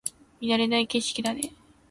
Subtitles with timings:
[0.39, 1.53] 見慣れない景色だね